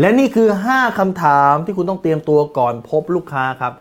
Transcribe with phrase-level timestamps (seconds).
[0.00, 3.72] และนี่คือ 5คำถามที่คุณต้องเตรียมตัวก่อนพบลูกค้าครับ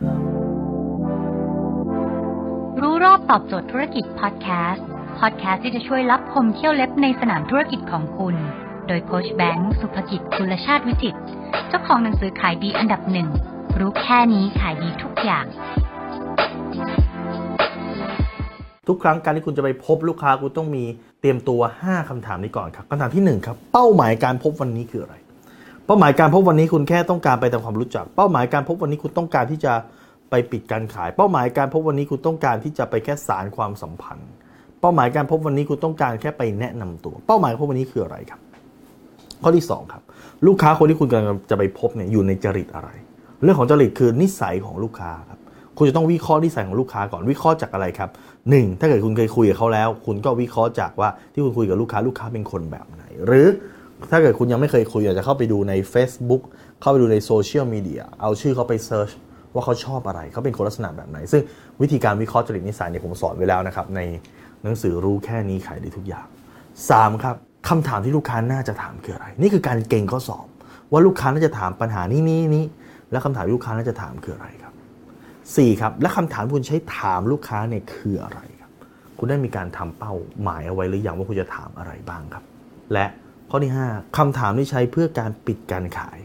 [2.82, 4.86] รู้รอบตอบโจทย์ธุรกิจพอดแคสต์
[5.20, 8.36] พอดแคสต์ที่จะช่วยรับพมเที่ยวเล็บในสนามธุรกิจของคุณ
[8.88, 11.20] โดยโคชแบงค์สุภกิจคุลชาติวิจิตร
[11.68, 13.28] เจ้าของหนังสือขายดีอันดับหนึ่ง
[13.80, 15.46] รู้แค่นี้ขายดีทุกอย่าง
[18.88, 20.84] ทุกครั้งการที่คุณจะไปพบลูกค้าคุณต้องมี
[21.22, 25.16] เตรียมตัว 5คำถามนี้ก่อนครับคำถามที่ 1 ครับ เป้าหมายการพบวันนี้คืออะไร
[25.88, 29.74] เป้าหมายการพบวันนี้คุณแค่ต้องการไปทำความรู้จัก เป้าหมายการพบวันนี้คุณต้องการที่จะ
[30.30, 34.30] ไปปิดการขาย เป้าหมายการพบวันนี้คุณต้องการที่จะไปแค่สารความสัมพันธ์
[34.82, 38.40] เป้าหมายการพบวันนี้คุณต้องการแค่ไปแนะนำตัว เป้าหมายพบวันนี้คืออะไรครับ
[39.44, 40.02] ข้อที่ 2 ครับ
[40.48, 42.90] ลูกค้าคนที่คุณกำลังจะไปพบเนี่ยอยู่ในจริตอะไร
[43.44, 45.40] เรื่องของจริตคือนิสัยของลูกค้าครับ
[45.78, 48.10] คุณจะต้องวิเคราะห์นิสัยของลูกค้าก่อนวิเคราะห์จากอะไรครับ
[48.50, 53.48] หนึ่งถ้าเกิดคุณเคยคุยกับเขาแล้ว คุณก็วิเคราะห์จากว่าที่คุณคุยกับลูกค้าลูกค้าเป็นคนแบบไหน หรือ
[54.12, 56.44] ถ้าเกิดคุณยังไม่เคยคุยอาจจะเข้าไปดูใน Facebook
[56.82, 59.10] เข้าไปดูในโซเชียลมีเดียเอาชื่อเขาไป search
[59.54, 61.42] ว่าเขาชอบอะไร เขาเป็นคนลักษณะแบบไหน ซึ่ง
[61.82, 64.02] วิธีการวิเคราะห์จริตนิสัยเนี่ยผมสอนไว้แล้วนะครับ ใน
[64.64, 66.26] หนังสือรู้แค่นี้ขายได้ทุกอย่าง
[66.90, 67.36] สามครับ
[67.70, 70.46] คำถามที่ลูกค้าน่าจะถามคืออะไร นี่คือการเก็งข้อสอบ
[70.92, 72.66] ว่าลูกค้าน่าจะถามปัญหานี้นี้นี้
[73.12, 74.74] และคำถามลูกค้าน่าจะถามคืออะไรครับ
[75.28, 78.72] 4 ครับและคำถามที่คุณใช้ถามลูกค้าเนี่ยคืออะไรครับ
[79.18, 82.44] คุณได้มีการทำเป้าหมายเอาไว้หรือยังว่าคุณจะถามอะไรบ้างครับ
[82.94, 83.06] และ
[83.50, 86.18] ข้อที่ 5คำถามที่ใช้เพื่อการปิดการขาย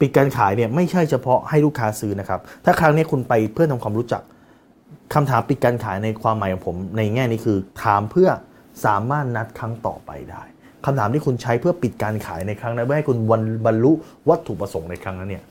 [0.00, 4.22] ปิดการขายเนี่ยไม่ใช่เฉพาะให้ลูกค้าซื้อนะครับ ถ้าครั้งนี้คุณไปเพื่อทำความรู้จัก
[5.14, 8.28] คำถามปิดการขายในความหมายของผม ในแง่นี้คือถามเพื่อ
[8.84, 10.42] สามารถนัดครั้งต่อไปได้
[10.84, 13.92] คำถามที่คุณใช้เพื่อปิดการขายในครั้งนั้นเพื่อให้คุณวันบรรลุ
[14.28, 15.44] วัตถุประสงค์ในครั้งนั้นเนี่ย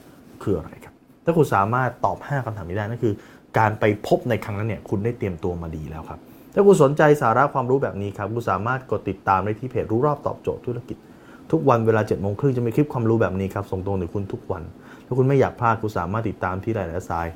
[0.43, 0.93] คืออะไรครับ
[1.25, 3.13] ถ้าคุณสามารถตอบ 5คำถามนี้ได้นั่นคือ
[3.57, 6.19] การไปพบในครั้งนั้นเนี่ยคุณได้เตรียมตัวมาดีแล้วครับ
[6.53, 10.97] ถ้าคุณสนใจสาระความรู้แบบนี้ครับคุณสามารถกดติดตามได้ที่เพจรู้รอบตอบโจทย์ธุรกิจ
[11.51, 14.63] ทุกวันเวลา7จ็ดโมงครึ่งจะมีคลิปความรู้แบบนี้ครับส่งตรงถึงคุณทุกวัน
[15.05, 17.27] ถ้าคุณไม่อยากพลาดคุณสามารถติดตามที่ไลน์และทราย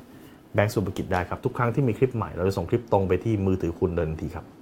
[0.54, 4.57] แบงก์สุภกิจได้ครับทุกครั้งที่มีคลิปใหม่เราจะส่งคลิปตรงไปที่มือถือคุณเดินทีครับ